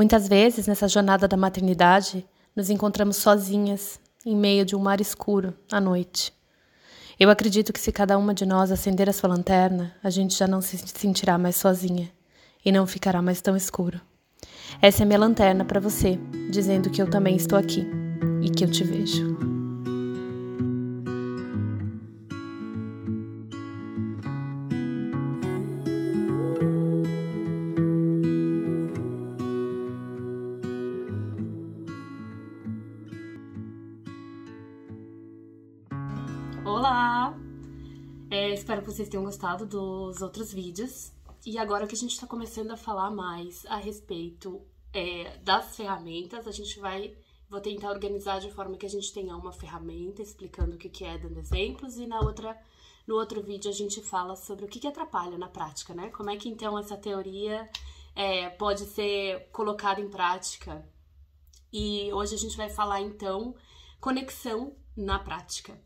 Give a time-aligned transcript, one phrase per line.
[0.00, 5.52] Muitas vezes, nessa jornada da maternidade, nos encontramos sozinhas, em meio de um mar escuro,
[5.70, 6.32] à noite.
[7.18, 10.46] Eu acredito que se cada uma de nós acender a sua lanterna, a gente já
[10.46, 12.10] não se sentirá mais sozinha
[12.64, 14.00] e não ficará mais tão escuro.
[14.80, 16.18] Essa é minha lanterna para você,
[16.50, 17.86] dizendo que eu também estou aqui
[18.40, 19.49] e que eu te vejo.
[39.10, 41.12] Tenham gostado dos outros vídeos.
[41.44, 46.46] E agora que a gente está começando a falar mais a respeito é, das ferramentas,
[46.46, 47.16] a gente vai.
[47.48, 51.04] Vou tentar organizar de forma que a gente tenha uma ferramenta explicando o que, que
[51.04, 52.56] é, dando exemplos, e na outra,
[53.06, 56.10] no outro vídeo a gente fala sobre o que, que atrapalha na prática, né?
[56.10, 57.68] Como é que então essa teoria
[58.14, 60.86] é, pode ser colocada em prática.
[61.72, 63.54] E hoje a gente vai falar então
[64.00, 65.76] conexão na prática.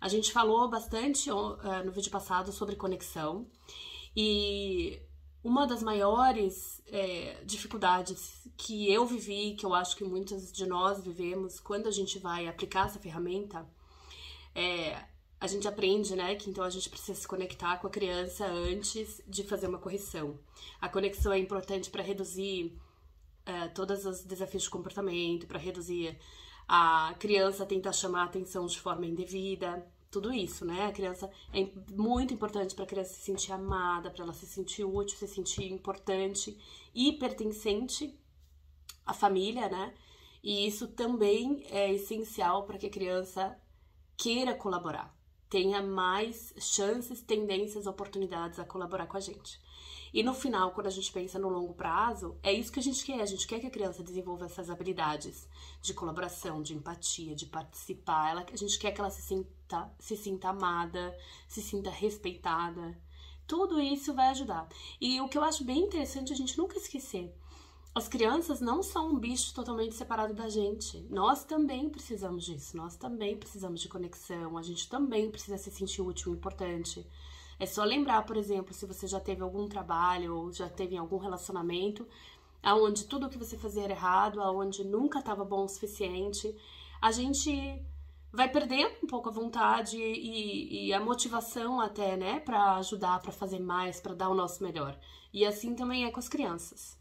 [0.00, 3.46] A gente falou bastante uh, no vídeo passado sobre conexão
[4.14, 5.00] e
[5.42, 11.04] uma das maiores é, dificuldades que eu vivi, que eu acho que muitos de nós
[11.04, 13.64] vivemos quando a gente vai aplicar essa ferramenta,
[14.54, 15.04] é,
[15.38, 19.22] a gente aprende, né, que então a gente precisa se conectar com a criança antes
[19.26, 20.38] de fazer uma correção.
[20.80, 22.76] A conexão é importante para reduzir
[23.46, 26.18] uh, todos os desafios de comportamento, para reduzir
[26.68, 30.86] a criança tentar chamar a atenção de forma indevida, tudo isso, né?
[30.86, 34.84] A criança é muito importante para a criança se sentir amada, para ela se sentir
[34.84, 36.56] útil, se sentir importante
[36.94, 38.18] e pertencente
[39.04, 39.94] à família, né?
[40.42, 43.58] E isso também é essencial para que a criança
[44.16, 45.14] queira colaborar,
[45.50, 49.60] tenha mais chances, tendências, oportunidades a colaborar com a gente.
[50.12, 53.04] E no final, quando a gente pensa no longo prazo, é isso que a gente
[53.04, 53.20] quer.
[53.20, 55.48] A gente quer que a criança desenvolva essas habilidades
[55.82, 58.30] de colaboração, de empatia, de participar.
[58.30, 61.16] Ela, a gente quer que ela se sinta, se sinta amada,
[61.48, 62.96] se sinta respeitada.
[63.46, 64.68] Tudo isso vai ajudar.
[65.00, 67.32] E o que eu acho bem interessante é a gente nunca esquecer.
[67.96, 71.00] As crianças não são um bicho totalmente separado da gente.
[71.08, 72.76] Nós também precisamos disso.
[72.76, 74.58] Nós também precisamos de conexão.
[74.58, 77.06] A gente também precisa se sentir útil importante.
[77.58, 81.16] É só lembrar, por exemplo, se você já teve algum trabalho ou já teve algum
[81.16, 82.06] relacionamento
[82.62, 86.54] aonde tudo que você fazia era errado, aonde nunca estava bom o suficiente,
[87.00, 87.80] a gente
[88.32, 93.32] vai perdendo um pouco a vontade e, e a motivação até, né, para ajudar, para
[93.32, 94.98] fazer mais, para dar o nosso melhor.
[95.32, 96.98] E assim também é com as crianças.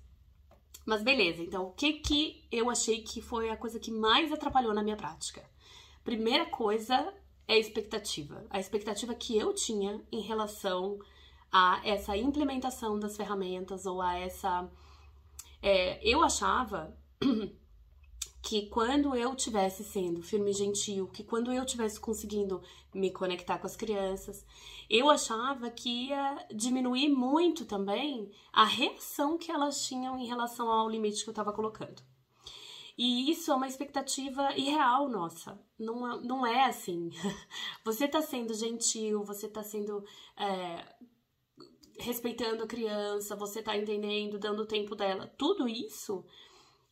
[0.86, 4.74] Mas beleza, então o que que eu achei que foi a coisa que mais atrapalhou
[4.74, 5.44] na minha prática?
[6.04, 7.12] Primeira coisa
[7.48, 8.46] é a expectativa.
[8.50, 11.00] A expectativa que eu tinha em relação
[11.52, 14.70] a essa implementação das ferramentas ou a essa.
[15.62, 16.96] É, eu achava
[18.42, 22.62] que quando eu tivesse sendo firme e gentil, que quando eu tivesse conseguindo
[22.94, 24.46] me conectar com as crianças,
[24.90, 30.90] eu achava que ia diminuir muito também a reação que elas tinham em relação ao
[30.90, 32.04] limite que eu estava colocando.
[32.98, 35.60] E isso é uma expectativa irreal nossa.
[35.78, 37.10] Não, é, não é assim.
[37.84, 40.04] Você tá sendo gentil, você tá sendo.
[40.38, 40.96] É,
[42.00, 45.28] respeitando a criança, você tá entendendo, dando o tempo dela.
[45.38, 46.26] Tudo isso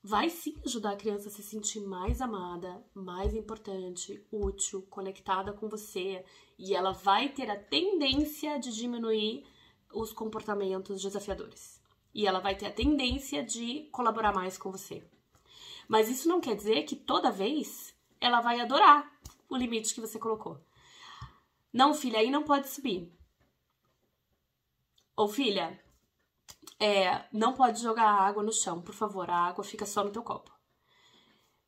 [0.02, 5.70] vai sim ajudar a criança a se sentir mais amada, mais importante, útil, conectada com
[5.70, 6.24] você.
[6.58, 9.46] E ela vai ter a tendência de diminuir
[9.94, 11.82] os comportamentos desafiadores.
[12.14, 15.04] E ela vai ter a tendência de colaborar mais com você.
[15.88, 19.12] Mas isso não quer dizer que toda vez ela vai adorar
[19.50, 20.60] o limite que você colocou.
[21.72, 23.12] Não, filha, aí não pode subir.
[25.16, 25.80] Ou filha,
[26.80, 30.24] é, não pode jogar água no chão, por favor, a água fica só no teu
[30.24, 30.52] copo.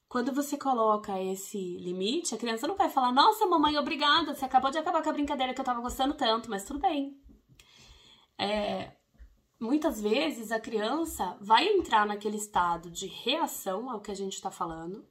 [0.08, 4.72] Quando você coloca esse limite, a criança não vai falar: Nossa, mamãe, obrigada, você acabou
[4.72, 7.20] de acabar com a brincadeira que eu tava gostando tanto, mas tudo bem.
[8.38, 8.96] É,
[9.60, 14.52] muitas vezes a criança vai entrar naquele estado de reação ao que a gente está
[14.52, 15.06] falando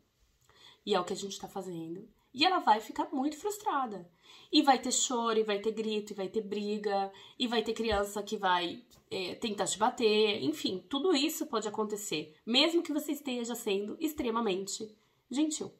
[0.84, 2.08] e ao que a gente está fazendo.
[2.32, 4.10] E ela vai ficar muito frustrada.
[4.50, 7.72] E vai ter choro, e vai ter grito, e vai ter briga, e vai ter
[7.72, 10.42] criança que vai é, tentar te bater.
[10.42, 14.94] Enfim, tudo isso pode acontecer, mesmo que você esteja sendo extremamente
[15.30, 15.72] gentil.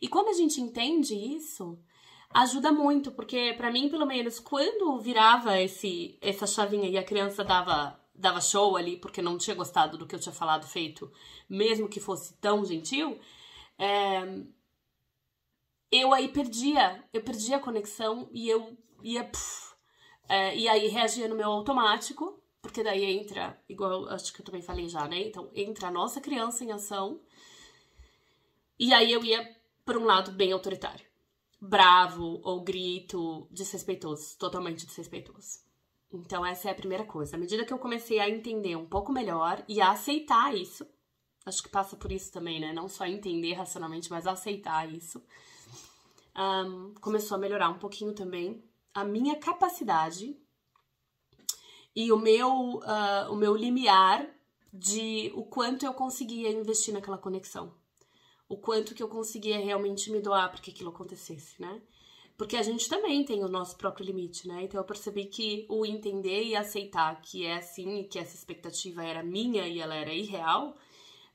[0.00, 1.78] E quando a gente entende isso,
[2.30, 7.44] ajuda muito, porque para mim, pelo menos, quando virava esse essa chavinha e a criança
[7.44, 11.10] dava dava show ali porque não tinha gostado do que eu tinha falado feito,
[11.48, 13.18] mesmo que fosse tão gentil,
[13.78, 14.42] é,
[15.90, 19.74] eu aí perdia, eu perdia a conexão e eu ia puf,
[20.28, 24.60] é, e aí reagia no meu automático, porque daí entra, igual acho que eu também
[24.60, 25.20] falei já, né?
[25.20, 27.20] Então, entra a nossa criança em ação.
[28.78, 31.07] E aí eu ia por um lado bem autoritário.
[31.60, 35.60] Bravo ou grito, desrespeitoso, totalmente desrespeitoso.
[36.12, 37.36] Então, essa é a primeira coisa.
[37.36, 40.86] À medida que eu comecei a entender um pouco melhor e a aceitar isso,
[41.44, 42.72] acho que passa por isso também, né?
[42.72, 45.22] Não só entender racionalmente, mas aceitar isso,
[46.36, 48.62] um, começou a melhorar um pouquinho também
[48.94, 50.36] a minha capacidade
[51.94, 54.26] e o meu, uh, o meu limiar
[54.72, 57.74] de o quanto eu conseguia investir naquela conexão.
[58.48, 61.82] O quanto que eu conseguia realmente me doar para que aquilo acontecesse, né?
[62.38, 64.62] Porque a gente também tem o nosso próprio limite, né?
[64.62, 69.24] Então eu percebi que o entender e aceitar que é assim, que essa expectativa era
[69.24, 70.76] minha e ela era irreal,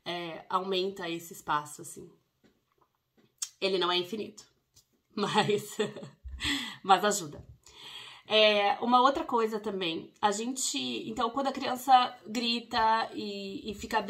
[0.06, 2.10] é, aumenta esse espaço, assim.
[3.60, 4.46] Ele não é infinito,
[5.14, 5.78] mas,
[6.82, 7.46] mas ajuda.
[8.26, 10.78] É, uma outra coisa também, a gente.
[11.10, 14.04] Então, quando a criança grita e, e fica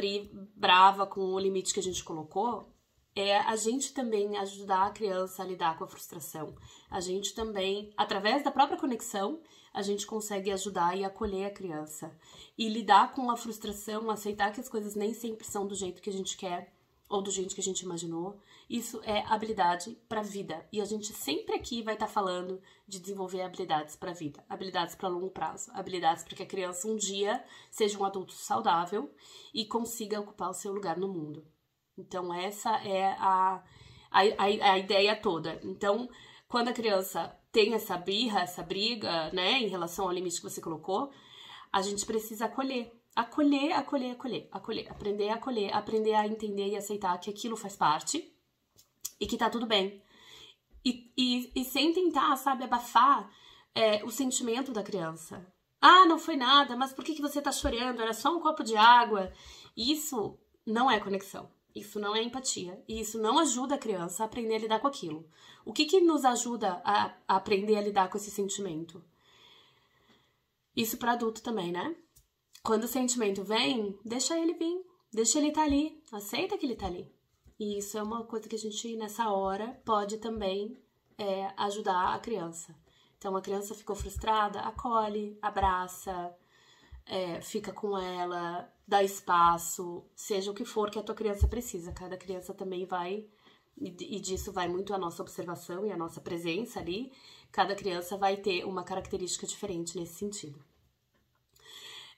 [0.56, 2.72] brava com o limite que a gente colocou,
[3.16, 6.56] é a gente também ajudar a criança a lidar com a frustração.
[6.90, 9.40] A gente também, através da própria conexão,
[9.74, 12.16] a gente consegue ajudar e acolher a criança.
[12.58, 16.10] E lidar com a frustração, aceitar que as coisas nem sempre são do jeito que
[16.10, 16.74] a gente quer
[17.10, 18.40] ou do jeito que a gente imaginou.
[18.68, 20.68] Isso é habilidade para a vida.
[20.72, 24.44] E a gente sempre aqui vai estar tá falando de desenvolver habilidades para a vida,
[24.50, 29.14] habilidades para longo prazo, habilidades para que a criança um dia seja um adulto saudável
[29.54, 31.46] e consiga ocupar o seu lugar no mundo.
[31.98, 33.64] Então, essa é a,
[34.12, 35.60] a, a, ideia toda.
[35.64, 36.10] Então,
[36.48, 40.62] quando a criança tem essa birra, essa briga, né, em relação ao limite que você
[40.62, 41.12] colocou,
[41.72, 42.92] a gente precisa acolher.
[43.16, 44.92] Acolher, acolher, acolher, acolher.
[44.92, 48.34] Aprender a acolher, aprender a entender e aceitar que aquilo faz parte
[49.20, 50.02] e que tá tudo bem.
[50.84, 53.30] E, e, e sem tentar, sabe, abafar
[53.76, 55.46] é, o sentimento da criança.
[55.80, 58.02] Ah, não foi nada, mas por que, que você tá chorando?
[58.02, 59.32] Era só um copo de água.
[59.76, 61.52] Isso não é conexão.
[61.76, 62.84] Isso não é empatia.
[62.88, 65.28] E isso não ajuda a criança a aprender a lidar com aquilo.
[65.66, 69.04] O que, que nos ajuda a, a aprender a lidar com esse sentimento?
[70.76, 71.96] Isso para adulto também, né?
[72.64, 74.86] Quando o sentimento vem, deixa ele vir.
[75.12, 76.02] Deixa ele estar tá ali.
[76.12, 77.12] Aceita que ele está ali.
[77.60, 80.78] E isso é uma coisa que a gente, nessa hora, pode também
[81.18, 82.76] é, ajudar a criança.
[83.18, 86.36] Então, a criança ficou frustrada, acolhe, abraça,
[87.06, 91.92] é, fica com ela, dá espaço, seja o que for que a tua criança precisa.
[91.92, 93.26] Cada criança também vai,
[93.78, 97.12] e disso vai muito a nossa observação e a nossa presença ali.
[97.52, 100.64] Cada criança vai ter uma característica diferente nesse sentido.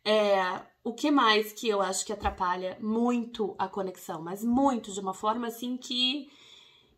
[0.08, 5.00] É, o que mais que eu acho que atrapalha muito a conexão, mas muito, de
[5.00, 6.30] uma forma assim que,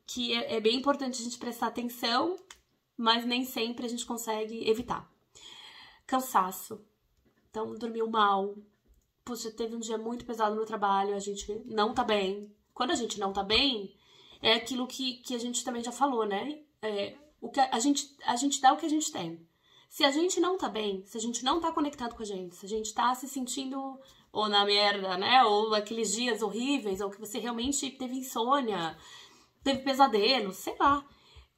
[0.05, 2.35] que é, é bem importante a gente prestar atenção,
[2.97, 5.09] mas nem sempre a gente consegue evitar.
[6.05, 6.85] Cansaço,
[7.49, 8.55] então, dormiu mal.
[9.23, 12.53] Puxa, teve um dia muito pesado no trabalho, a gente não tá bem.
[12.73, 13.93] Quando a gente não tá bem,
[14.41, 16.61] é aquilo que, que a gente também já falou, né?
[16.81, 19.45] É, o que a, a, gente, a gente dá o que a gente tem.
[19.89, 22.55] Se a gente não tá bem, se a gente não tá conectado com a gente,
[22.55, 23.99] se a gente tá se sentindo
[24.31, 25.43] ou na merda, né?
[25.43, 28.97] Ou aqueles dias horríveis, ou que você realmente teve insônia,
[29.63, 31.05] teve pesadelo, sei lá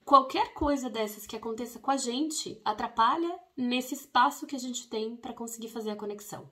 [0.09, 5.15] qualquer coisa dessas que aconteça com a gente atrapalha nesse espaço que a gente tem
[5.15, 6.49] para conseguir fazer a conexão.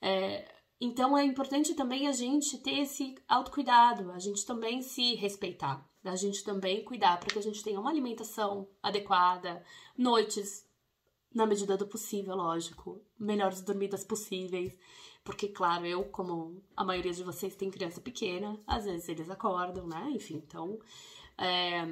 [0.00, 0.48] É,
[0.80, 6.14] então é importante também a gente ter esse autocuidado, a gente também se respeitar, a
[6.14, 9.60] gente também cuidar para que a gente tenha uma alimentação adequada,
[9.96, 10.64] noites
[11.34, 14.78] na medida do possível, lógico, melhores dormidas possíveis,
[15.24, 19.88] porque claro, eu como a maioria de vocês tem criança pequena, às vezes eles acordam,
[19.88, 20.12] né?
[20.12, 20.78] Enfim, então
[21.36, 21.84] é,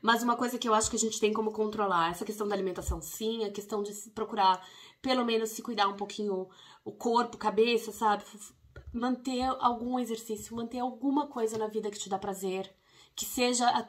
[0.00, 2.54] mas uma coisa que eu acho que a gente tem como controlar, essa questão da
[2.54, 4.66] alimentação, sim, a questão de procurar,
[5.00, 6.48] pelo menos, se cuidar um pouquinho
[6.84, 8.24] o corpo, cabeça, sabe?
[8.92, 12.72] Manter algum exercício, manter alguma coisa na vida que te dá prazer,
[13.14, 13.88] que seja a,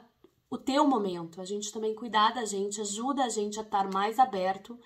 [0.50, 1.40] o teu momento.
[1.40, 4.78] A gente também cuidar da gente, ajuda a gente a estar mais aberto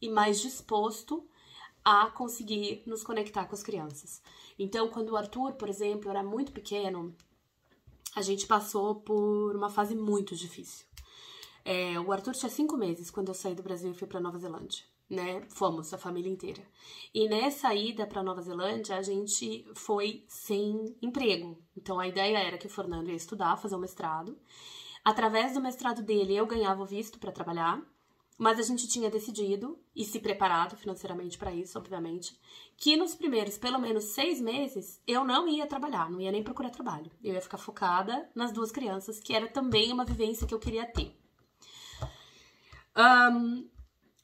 [0.00, 1.28] e mais disposto
[1.84, 4.20] a conseguir nos conectar com as crianças.
[4.58, 7.14] Então, quando o Arthur, por exemplo, era muito pequeno,
[8.16, 10.86] a gente passou por uma fase muito difícil.
[11.62, 14.38] É, o Arthur tinha cinco meses quando eu saí do Brasil e fui para Nova
[14.38, 15.42] Zelândia, né?
[15.50, 16.62] Fomos a família inteira.
[17.12, 21.62] E nessa ida para Nova Zelândia a gente foi sem emprego.
[21.76, 24.38] Então a ideia era que o Fernando ia estudar, fazer um mestrado.
[25.04, 27.82] Através do mestrado dele eu ganhava o visto para trabalhar
[28.38, 32.38] mas a gente tinha decidido e se preparado financeiramente para isso, obviamente,
[32.76, 36.70] que nos primeiros pelo menos seis meses eu não ia trabalhar, não ia nem procurar
[36.70, 37.10] trabalho.
[37.24, 40.84] Eu ia ficar focada nas duas crianças, que era também uma vivência que eu queria
[40.84, 41.16] ter.
[42.96, 43.68] Um,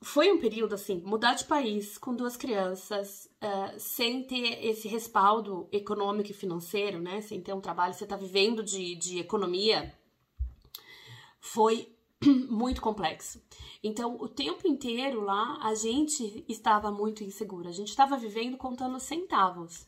[0.03, 5.69] foi um período assim, mudar de país com duas crianças, uh, sem ter esse respaldo
[5.71, 7.21] econômico e financeiro, né?
[7.21, 9.95] Sem ter um trabalho, você tá vivendo de, de economia,
[11.41, 11.95] foi
[12.49, 13.43] muito complexo.
[13.83, 17.69] Então, o tempo inteiro lá, a gente estava muito insegura.
[17.69, 19.87] A gente estava vivendo contando centavos.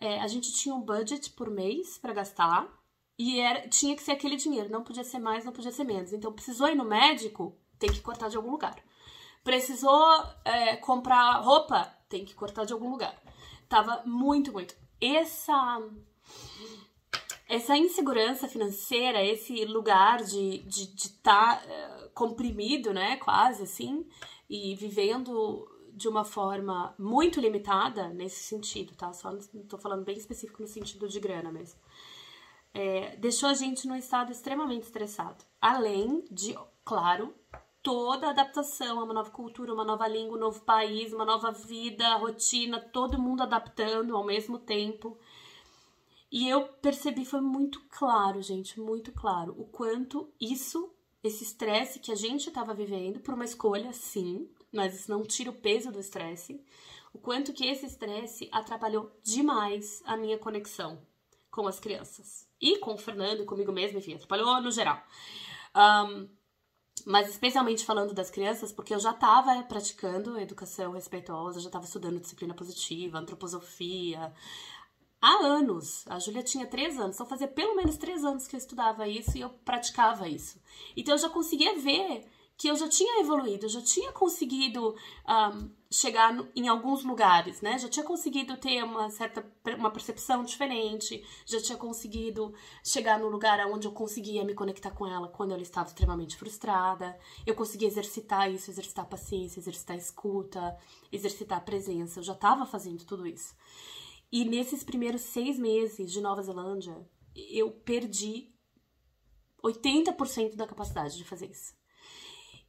[0.00, 2.68] É, a gente tinha um budget por mês para gastar
[3.18, 6.12] e era, tinha que ser aquele dinheiro, não podia ser mais, não podia ser menos.
[6.12, 8.76] Então, precisou ir no médico, tem que cortar de algum lugar.
[9.42, 10.04] Precisou
[10.44, 13.16] é, comprar roupa, tem que cortar de algum lugar.
[13.68, 14.76] Tava muito, muito.
[15.00, 15.80] Essa
[17.48, 24.06] essa insegurança financeira, esse lugar de estar de, de tá, uh, comprimido, né, quase assim,
[24.50, 29.12] e vivendo de uma forma muito limitada nesse sentido, tá?
[29.14, 31.80] Só estou falando bem específico no sentido de grana mesmo.
[32.74, 35.42] É, deixou a gente num estado extremamente estressado.
[35.58, 37.34] Além de, claro,
[37.82, 41.50] toda a adaptação a uma nova cultura, uma nova língua, um novo país, uma nova
[41.50, 45.16] vida, rotina, todo mundo adaptando ao mesmo tempo.
[46.30, 50.92] E eu percebi, foi muito claro, gente, muito claro, o quanto isso,
[51.22, 55.50] esse estresse que a gente estava vivendo, por uma escolha, sim, mas isso não tira
[55.50, 56.60] o peso do estresse,
[57.12, 61.00] o quanto que esse estresse atrapalhou demais a minha conexão
[61.50, 62.46] com as crianças.
[62.60, 65.02] E com o Fernando comigo mesmo, enfim, atrapalhou no geral.
[65.74, 66.28] Um,
[67.06, 72.20] mas especialmente falando das crianças, porque eu já estava praticando educação respeitosa, já estava estudando
[72.20, 74.32] disciplina positiva, antroposofia,
[75.20, 76.04] há anos.
[76.08, 79.36] A Júlia tinha três anos, então fazia pelo menos três anos que eu estudava isso
[79.36, 80.60] e eu praticava isso.
[80.96, 82.26] Então eu já conseguia ver
[82.58, 84.96] que eu já tinha evoluído, eu já tinha conseguido
[85.28, 87.78] um, chegar no, em alguns lugares, né?
[87.78, 89.44] Já tinha conseguido ter uma certa
[89.76, 95.06] uma percepção diferente, já tinha conseguido chegar no lugar onde eu conseguia me conectar com
[95.06, 97.18] ela quando ela estava extremamente frustrada.
[97.44, 100.78] Eu conseguia exercitar isso, exercitar paciência, exercitar escuta,
[101.12, 102.20] exercitar presença.
[102.20, 103.54] Eu já estava fazendo tudo isso.
[104.30, 108.52] E nesses primeiros seis meses de Nova Zelândia, eu perdi
[109.62, 111.74] 80% da capacidade de fazer isso.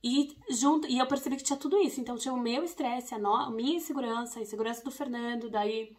[0.04, 2.00] E, junto, e eu percebi que tinha tudo isso.
[2.00, 5.50] Então, tinha o meu estresse, a, a minha insegurança, a insegurança do Fernando.
[5.50, 5.96] Daí,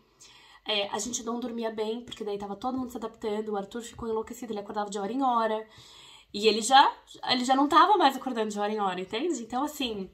[0.67, 3.51] é, a gente não dormia bem, porque daí tava todo mundo se adaptando.
[3.51, 5.67] O Arthur ficou enlouquecido, ele acordava de hora em hora.
[6.33, 6.95] E ele já,
[7.31, 9.43] ele já não tava mais acordando de hora em hora, entende?
[9.43, 10.11] Então, assim,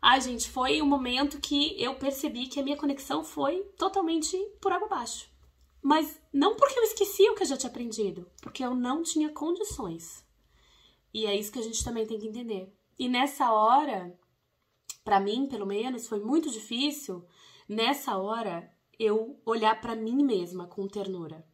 [0.00, 4.72] Ai, gente, foi um momento que eu percebi que a minha conexão foi totalmente por
[4.72, 5.28] água abaixo.
[5.82, 9.30] Mas não porque eu esqueci o que eu já tinha aprendido, porque eu não tinha
[9.30, 10.24] condições.
[11.12, 12.72] E é isso que a gente também tem que entender.
[12.98, 14.16] E nessa hora,
[15.02, 17.24] para mim, pelo menos, foi muito difícil
[17.68, 21.46] nessa hora eu olhar para mim mesma com ternura.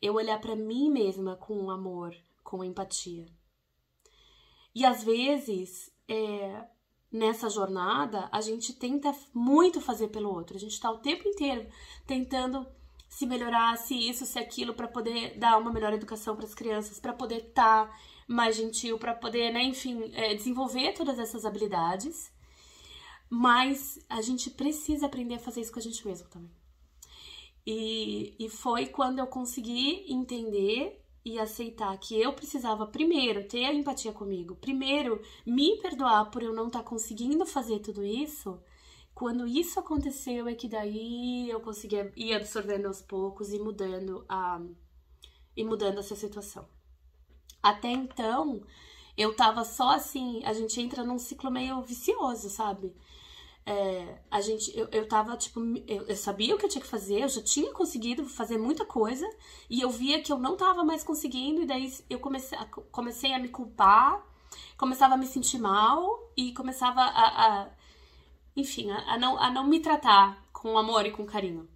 [0.00, 3.26] Eu olhar para mim mesma com amor, com empatia.
[4.74, 6.66] E às vezes, é,
[7.12, 10.56] nessa jornada, a gente tenta muito fazer pelo outro.
[10.56, 11.68] A gente está o tempo inteiro
[12.06, 12.66] tentando
[13.08, 16.98] se melhorar, se isso, se aquilo, para poder dar uma melhor educação para as crianças,
[16.98, 22.32] para poder estar tá mais gentil, para poder, né, enfim, é, desenvolver todas essas habilidades.
[23.28, 26.50] Mas a gente precisa aprender a fazer isso com a gente mesmo também.
[27.66, 33.72] E, e foi quando eu consegui entender e aceitar que eu precisava primeiro ter a
[33.72, 38.60] empatia comigo, primeiro me perdoar por eu não estar tá conseguindo fazer tudo isso.
[39.14, 44.60] Quando isso aconteceu é que daí eu conseguia ir absorvendo aos poucos e mudando a
[45.56, 46.66] e mudando essa situação.
[47.62, 48.62] Até então,
[49.16, 52.94] eu tava só assim, a gente entra num ciclo meio vicioso, sabe?
[53.64, 56.88] É, a gente, eu, eu tava, tipo, eu, eu, sabia o que eu tinha que
[56.88, 59.28] fazer, eu já tinha conseguido fazer muita coisa,
[59.70, 63.32] e eu via que eu não tava mais conseguindo, e daí eu comecei a, comecei
[63.32, 64.26] a me culpar,
[64.76, 67.70] começava a me sentir mal, e começava a, a
[68.56, 71.68] enfim, a, a, não, a não me tratar com amor e com carinho.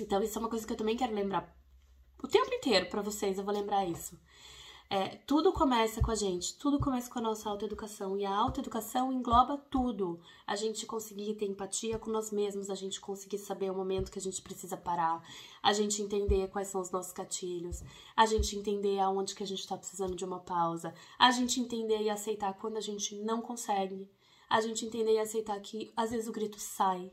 [0.00, 1.56] Então, isso é uma coisa que eu também quero lembrar
[2.22, 4.18] o tempo inteiro para vocês, eu vou lembrar isso.
[4.88, 8.16] É, tudo começa com a gente, tudo começa com a nossa autoeducação.
[8.16, 10.20] E a autoeducação engloba tudo.
[10.46, 14.18] A gente conseguir ter empatia com nós mesmos, a gente conseguir saber o momento que
[14.18, 15.20] a gente precisa parar,
[15.60, 17.82] a gente entender quais são os nossos gatilhos,
[18.16, 22.02] a gente entender aonde que a gente está precisando de uma pausa, a gente entender
[22.02, 24.08] e aceitar quando a gente não consegue,
[24.48, 27.10] a gente entender e aceitar que às vezes o grito sai.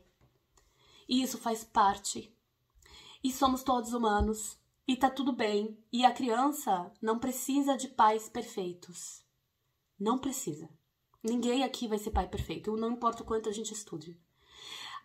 [1.08, 2.32] E isso faz parte.
[3.22, 4.56] E somos todos humanos.
[4.86, 5.78] E tá tudo bem.
[5.92, 9.24] E a criança não precisa de pais perfeitos.
[9.98, 10.68] Não precisa.
[11.22, 14.20] Ninguém aqui vai ser pai perfeito, não importa o quanto a gente estude.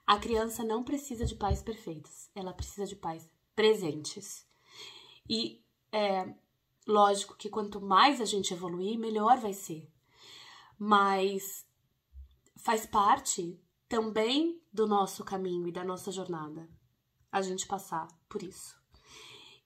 [0.06, 4.46] A criança não precisa de pais perfeitos, ela precisa de pais presentes.
[5.30, 6.34] E é
[6.86, 9.90] lógico que quanto mais a gente evoluir, melhor vai ser.
[10.78, 11.66] Mas
[12.58, 16.70] faz parte também do nosso caminho e da nossa jornada
[17.32, 18.79] a gente passar por isso.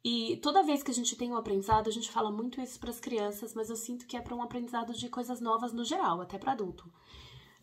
[0.04, 2.90] E toda vez que a gente tem um aprendizado, a gente fala muito isso para
[2.90, 6.20] as crianças, mas eu sinto que é para um aprendizado de coisas novas no geral,
[6.20, 6.92] até para adulto.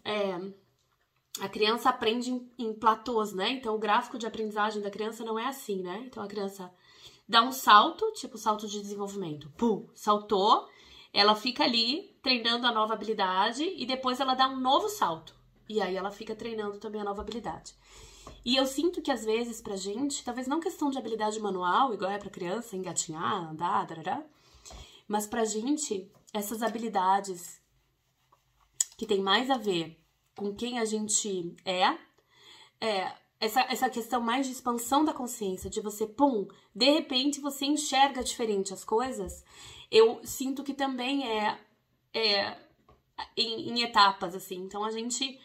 [0.02, 0.40] É,
[1.38, 3.50] a criança aprende em, em, platôs, né?
[3.50, 6.02] Então o gráfico de aprendizagem da criança não é assim, né?
[6.06, 6.72] Então a criança
[7.28, 9.52] dá um salto, tipo salto de desenvolvimento.
[9.58, 10.66] Pum, saltou,
[11.12, 15.34] ela fica ali treinando a nova habilidade e depois ela dá um novo salto.
[15.68, 17.74] E aí ela fica treinando também a nova habilidade.
[18.44, 22.10] E eu sinto que às vezes pra gente, talvez não questão de habilidade manual, igual
[22.10, 24.24] é pra criança, engatinhar, andar, darará,
[25.06, 27.60] mas pra gente, essas habilidades
[28.96, 29.98] que tem mais a ver
[30.36, 31.98] com quem a gente é,
[32.80, 37.64] é essa, essa questão mais de expansão da consciência, de você, pum, de repente você
[37.64, 39.42] enxerga diferente as coisas,
[39.90, 41.58] eu sinto que também é,
[42.14, 42.56] é
[43.36, 44.56] em, em etapas, assim.
[44.56, 45.40] Então a gente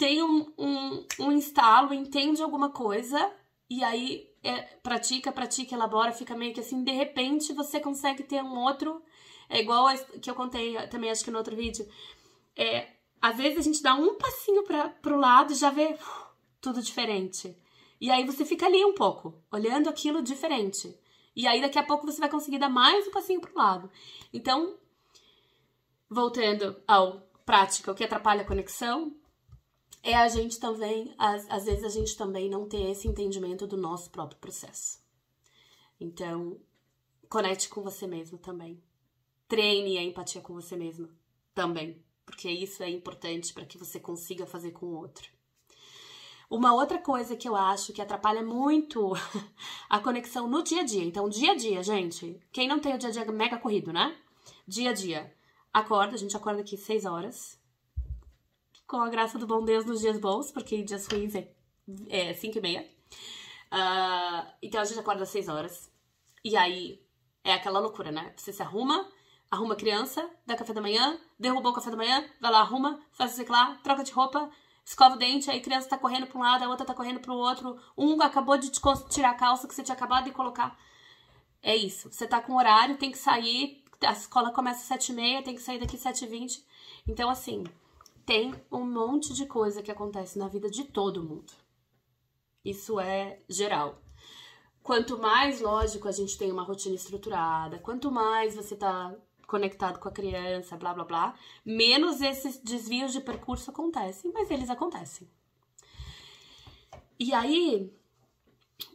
[0.00, 3.30] tem um, um, um instalo, entende alguma coisa
[3.68, 8.42] e aí é, pratica, pratica, elabora, fica meio que assim, de repente você consegue ter
[8.42, 9.02] um outro.
[9.46, 11.86] É igual a, que eu contei também, acho que no outro vídeo.
[12.56, 12.88] É,
[13.20, 15.98] às vezes a gente dá um passinho para pro lado e já vê uh,
[16.62, 17.54] tudo diferente.
[18.00, 20.98] E aí você fica ali um pouco, olhando aquilo diferente.
[21.36, 23.90] E aí daqui a pouco você vai conseguir dar mais um passinho pro lado.
[24.32, 24.78] Então,
[26.08, 29.19] voltando ao prática, o que atrapalha a conexão,
[30.02, 33.76] é a gente também, às, às vezes a gente também não ter esse entendimento do
[33.76, 34.98] nosso próprio processo.
[36.00, 36.58] Então,
[37.28, 38.82] conecte com você mesmo também.
[39.46, 41.08] Treine a empatia com você mesma
[41.54, 45.28] também, porque isso é importante para que você consiga fazer com o outro.
[46.48, 49.12] Uma outra coisa que eu acho que atrapalha muito
[49.88, 51.04] a conexão no dia a dia.
[51.04, 52.40] Então, dia a dia, gente.
[52.50, 54.16] Quem não tem o dia a dia mega corrido, né?
[54.66, 55.32] Dia a dia.
[55.72, 57.59] Acorda, a gente acorda aqui 6 horas
[58.90, 61.48] com a graça do bom Deus nos dias bons, porque dias ruins é,
[62.08, 62.90] é 5 e meia.
[63.72, 65.92] Uh, então a gente acorda às 6 horas.
[66.44, 67.00] E aí
[67.44, 68.34] é aquela loucura, né?
[68.36, 69.08] Você se arruma,
[69.48, 73.38] arruma criança, dá café da manhã, derrubou o café da manhã, vai lá, arruma, faz
[73.38, 74.50] o lá, troca de roupa,
[74.84, 77.20] escova o dente, aí a criança tá correndo pra um lado, a outra tá correndo
[77.20, 80.76] pro outro, um acabou de te tirar a calça que você tinha acabado de colocar.
[81.62, 82.10] É isso.
[82.10, 85.54] Você tá com horário, tem que sair, a escola começa às 7 e meia, tem
[85.54, 86.66] que sair daqui às 7 e 20.
[87.06, 87.64] Então, assim,
[88.30, 91.52] tem um monte de coisa que acontece na vida de todo mundo.
[92.64, 94.00] Isso é geral.
[94.84, 99.12] Quanto mais lógico a gente tem uma rotina estruturada, quanto mais você tá
[99.48, 101.34] conectado com a criança, blá blá blá,
[101.66, 105.28] menos esses desvios de percurso acontecem, mas eles acontecem.
[107.18, 107.92] E aí,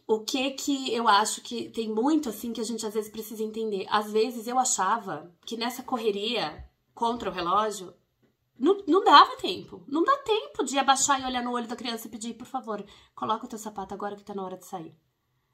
[0.06, 3.42] o que que eu acho que tem muito assim que a gente às vezes precisa
[3.42, 3.84] entender.
[3.90, 7.92] Às vezes eu achava que nessa correria contra o relógio
[8.58, 9.84] não, não dava tempo.
[9.86, 12.84] Não dá tempo de abaixar e olhar no olho da criança e pedir, por favor,
[13.14, 14.94] coloca o teu sapato agora que tá na hora de sair.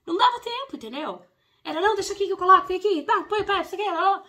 [0.07, 1.23] Não dava tempo, entendeu?
[1.65, 4.23] Era, não, deixa aqui que eu coloco, vem aqui, pá, põe, pá, isso aqui, ó.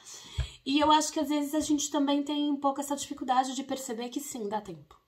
[0.66, 3.64] E eu acho que às vezes a gente também tem um pouco essa dificuldade de
[3.64, 5.02] perceber que sim, dá tempo.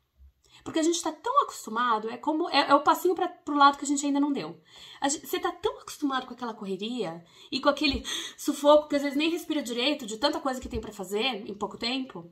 [0.63, 2.49] Porque a gente tá tão acostumado, é como.
[2.49, 4.59] É, é o passinho pra, pro lado que a gente ainda não deu.
[5.03, 8.03] Gente, você tá tão acostumado com aquela correria e com aquele
[8.35, 11.53] sufoco que às vezes nem respira direito de tanta coisa que tem para fazer em
[11.53, 12.31] pouco tempo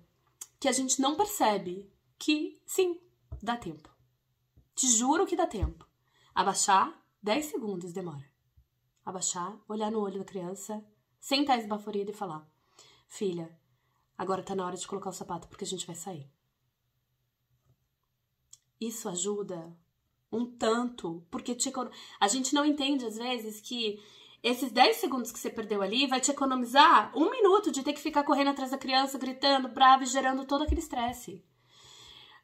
[0.63, 2.97] que a gente não percebe que sim,
[3.41, 3.93] dá tempo.
[4.73, 5.86] Te juro que dá tempo.
[6.34, 8.26] Abaixar, 10 segundos demora.
[9.04, 10.82] Abaixar, olhar no olho da criança,
[11.19, 12.49] sentar esbaforida e falar:
[13.10, 13.54] Filha,
[14.17, 16.32] agora tá na hora de colocar o sapato porque a gente vai sair.
[18.80, 19.78] Isso ajuda
[20.32, 21.73] um tanto, porque te,
[22.21, 24.02] a gente não entende às vezes que
[24.43, 28.01] esses 10 segundos que você perdeu ali vai te economizar um minuto de ter que
[28.01, 31.41] ficar correndo atrás da criança, gritando, bravo e gerando todo aquele estresse.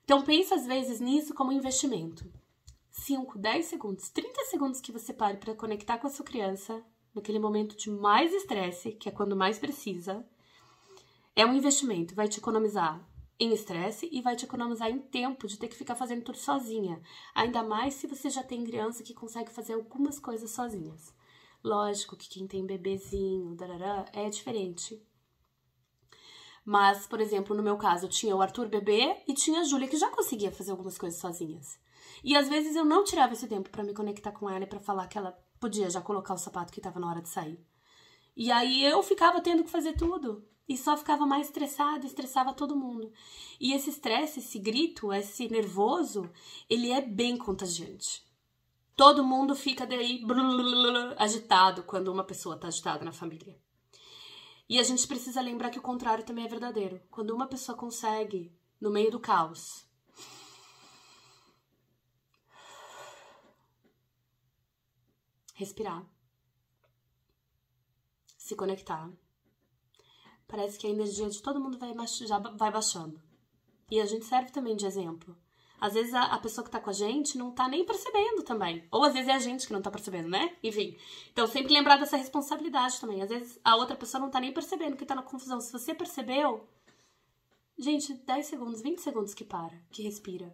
[0.06, 2.32] Então pensa às vezes nisso como investimento.
[2.90, 6.82] 5, 10 segundos, 30 segundos que você pare para conectar com a sua criança
[7.14, 10.26] naquele momento de mais estresse, que é quando mais precisa,
[11.36, 13.06] é um investimento, vai te economizar
[13.38, 17.02] em estresse e vai te economizar em tempo de ter que ficar fazendo tudo sozinha.
[17.36, 21.14] Ainda mais se você já tem criança que consegue fazer algumas coisas sozinhas.
[21.64, 25.02] Lógico que quem tem bebezinho, darará, é diferente.
[26.64, 29.88] Mas, por exemplo, no meu caso, eu tinha o Arthur bebê e tinha a Júlia
[29.88, 31.80] que já conseguia fazer algumas coisas sozinhas.
[32.24, 34.80] E às vezes eu não tirava esse tempo para me conectar com ela e para
[34.80, 37.60] falar que ela podia já colocar o sapato que estava na hora de sair.
[38.36, 40.48] E aí eu ficava tendo que fazer tudo.
[40.68, 43.12] E só ficava mais estressada, estressava todo mundo.
[43.60, 46.30] E esse estresse, esse grito, esse nervoso,
[46.70, 48.24] ele é bem contagiante.
[49.00, 50.22] Todo mundo fica daí
[51.16, 53.58] agitado quando uma pessoa está agitada na família.
[54.68, 57.02] E a gente precisa lembrar que o contrário também é verdadeiro.
[57.10, 59.88] Quando uma pessoa consegue, no meio do caos,
[65.54, 66.06] respirar,
[68.38, 69.10] se conectar,
[70.46, 71.94] parece que a energia de todo mundo vai,
[72.70, 73.24] baixando.
[73.90, 75.38] E a gente serve também de exemplo.
[75.80, 78.84] Às vezes a, a, pessoa que tá com a gente não tá nem percebendo também.
[78.92, 80.56] Ou às vezes é a gente que não tá percebendo, né?
[80.64, 80.98] Enfim.
[81.32, 83.22] Então sempre lembrar dessa responsabilidade também.
[83.22, 85.62] Às vezes a outra pessoa não tá nem percebendo que tá na confusão.
[85.62, 86.68] Se você percebeu,
[87.78, 90.54] gente, 10 segundos, 20 segundos que para, que respira.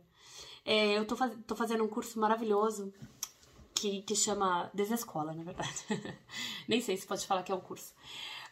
[0.64, 2.94] É, eu tô, faz, tô fazendo um curso maravilhoso
[3.74, 5.86] que, que chama Desescola, na verdade.
[6.68, 7.94] nem sei se pode falar que é um curso.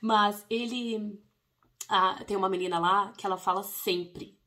[0.02, 1.20] Mas ele.
[1.90, 4.38] Ah, tem uma menina lá que ela fala sempre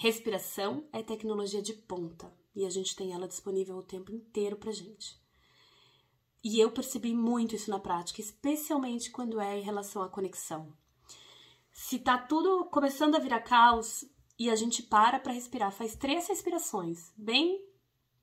[0.00, 4.70] Respiração é tecnologia de ponta e a gente tem ela disponível o tempo inteiro pra
[4.70, 5.20] gente.
[6.42, 10.72] E eu percebi muito isso na prática, especialmente quando é em relação à conexão.
[11.72, 14.04] Se tá tudo começando a virar caos
[14.38, 17.60] e a gente para para respirar, faz três respirações, bem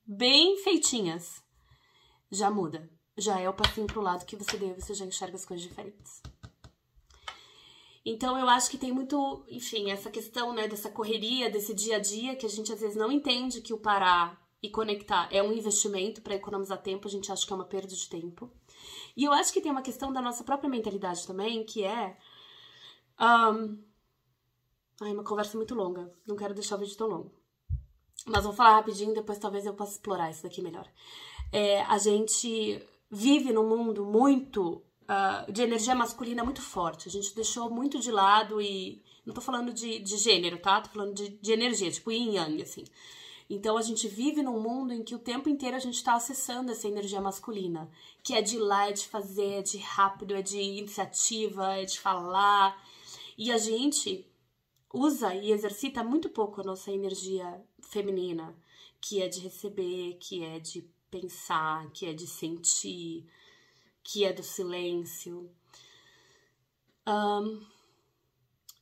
[0.06, 1.44] bem feitinhas,
[2.32, 2.90] já muda.
[3.18, 6.22] Já é o passinho pro lado que você deu, você já enxerga as coisas diferentes.
[8.06, 12.00] Então eu acho que tem muito, enfim, essa questão, né, dessa correria, desse dia a
[12.00, 15.52] dia que a gente às vezes não entende que o parar e conectar é um
[15.52, 18.52] investimento para economizar tempo, a gente acha que é uma perda de tempo.
[19.18, 22.16] E eu acho que tem uma questão da nossa própria mentalidade também, que é
[23.20, 23.84] um...
[25.02, 26.14] Ai, uma conversa muito longa.
[26.28, 27.32] Não quero deixar o vídeo tão longo.
[28.26, 30.88] Mas vou falar rapidinho, depois talvez eu possa explorar isso daqui melhor.
[31.52, 37.08] É, a gente vive num mundo muito uh, de energia masculina muito forte.
[37.08, 39.02] A gente deixou muito de lado e.
[39.26, 40.82] Não tô falando de, de gênero, tá?
[40.82, 42.84] Tô falando de, de energia, tipo yin yang, assim.
[43.50, 46.72] Então a gente vive num mundo em que o tempo inteiro a gente está acessando
[46.72, 47.90] essa energia masculina,
[48.24, 52.00] que é de lá, é de fazer, é de rápido, é de iniciativa, é de
[52.00, 52.80] falar.
[53.38, 54.26] E a gente
[54.92, 58.56] usa e exercita muito pouco a nossa energia feminina,
[59.00, 63.26] que é de receber, que é de pensar, que é de sentir,
[64.06, 65.52] que é do silêncio.
[67.08, 67.66] Um,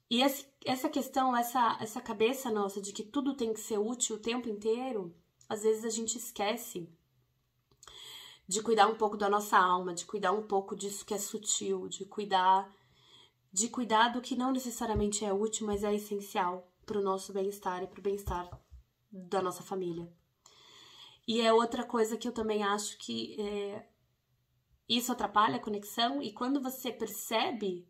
[0.09, 4.17] e esse, essa questão, essa, essa cabeça nossa de que tudo tem que ser útil
[4.17, 5.15] o tempo inteiro,
[5.47, 6.89] às vezes a gente esquece
[8.45, 11.88] de cuidar um pouco da nossa alma, de cuidar um pouco disso que é sutil,
[11.88, 12.69] de cuidar
[13.51, 17.83] de cuidar do que não necessariamente é útil, mas é essencial para o nosso bem-estar
[17.83, 18.49] e para o bem-estar
[19.12, 20.12] da nossa família.
[21.27, 23.88] E é outra coisa que eu também acho que é,
[24.88, 27.88] isso atrapalha a conexão e quando você percebe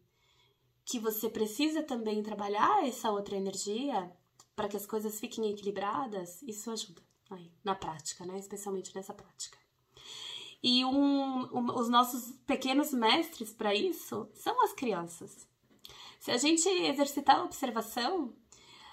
[0.85, 4.11] que você precisa também trabalhar essa outra energia
[4.55, 7.01] para que as coisas fiquem equilibradas, isso ajuda
[7.31, 8.37] aí, na prática, né?
[8.37, 9.57] Especialmente nessa prática.
[10.61, 15.47] E um, um, os nossos pequenos mestres para isso são as crianças.
[16.19, 18.33] Se a gente exercitar a observação,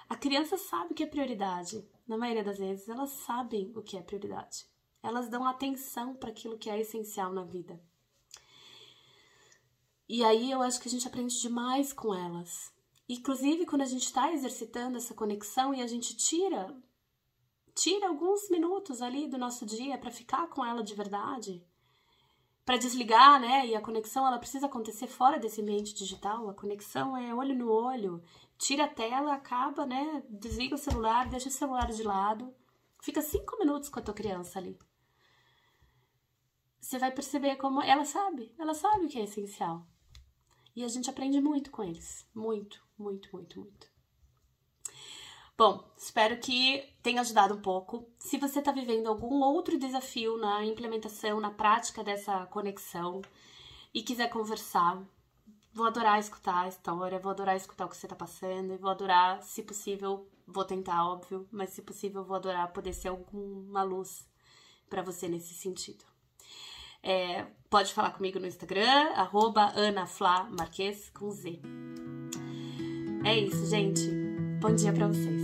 [0.08, 1.88] a criança sabe o que é prioridade.
[2.08, 4.66] Na maioria das vezes, elas sabem o que é prioridade.
[5.00, 7.80] Elas dão atenção para aquilo que é essencial na vida.
[10.12, 12.74] E aí eu acho que a gente aprende demais com elas.
[13.08, 16.76] Inclusive quando a gente está exercitando essa conexão e a gente tira
[17.76, 21.64] tira alguns minutos ali do nosso dia para ficar com ela de verdade,
[22.64, 23.68] para desligar, né?
[23.68, 26.50] E a conexão ela precisa acontecer fora desse ambiente digital.
[26.50, 28.20] A conexão é olho no olho.
[28.58, 30.24] Tira a tela, acaba, né?
[30.28, 32.52] Desliga o celular, deixa o celular de lado.
[33.00, 34.76] Fica cinco minutos com a tua criança ali.
[36.80, 39.86] Você vai perceber como ela sabe, ela sabe o que é essencial.
[40.80, 42.26] E a gente aprende muito com eles.
[42.34, 43.86] Muito, muito, muito, muito.
[45.54, 48.10] Bom, espero que tenha ajudado um pouco.
[48.18, 53.20] Se você está vivendo algum outro desafio na implementação, na prática dessa conexão
[53.92, 55.06] e quiser conversar,
[55.74, 58.90] vou adorar escutar a história, vou adorar escutar o que você está passando e vou
[58.90, 64.26] adorar, se possível, vou tentar, óbvio, mas se possível, vou adorar poder ser alguma luz
[64.88, 66.09] para você nesse sentido.
[67.02, 69.12] É, pode falar comigo no Instagram,
[69.74, 71.60] anaflamarques com Z.
[73.24, 74.02] É isso, gente.
[74.60, 75.39] Bom dia para vocês.